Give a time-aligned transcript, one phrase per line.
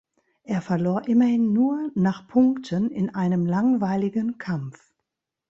[0.41, 4.91] Er verlor immerhin nur nach Punkten in einem langweiligen Kampf.